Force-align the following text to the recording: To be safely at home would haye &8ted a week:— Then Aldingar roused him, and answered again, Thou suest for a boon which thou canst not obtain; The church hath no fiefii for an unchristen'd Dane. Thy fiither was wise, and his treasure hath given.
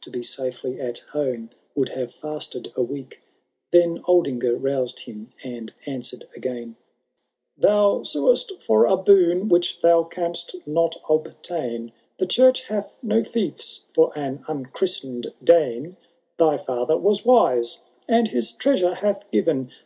To 0.00 0.08
be 0.10 0.22
safely 0.22 0.80
at 0.80 1.00
home 1.12 1.50
would 1.74 1.90
haye 1.90 2.06
&8ted 2.06 2.72
a 2.74 2.82
week:— 2.82 3.20
Then 3.70 3.98
Aldingar 4.04 4.54
roused 4.56 5.00
him, 5.00 5.34
and 5.42 5.74
answered 5.84 6.26
again, 6.34 6.76
Thou 7.58 8.02
suest 8.02 8.54
for 8.62 8.86
a 8.86 8.96
boon 8.96 9.50
which 9.50 9.80
thou 9.82 10.02
canst 10.04 10.54
not 10.66 10.96
obtain; 11.06 11.92
The 12.16 12.24
church 12.26 12.62
hath 12.62 12.96
no 13.02 13.20
fiefii 13.20 13.80
for 13.94 14.16
an 14.18 14.42
unchristen'd 14.48 15.34
Dane. 15.44 15.98
Thy 16.38 16.56
fiither 16.56 16.98
was 16.98 17.26
wise, 17.26 17.80
and 18.08 18.28
his 18.28 18.52
treasure 18.52 18.94
hath 18.94 19.30
given. 19.30 19.70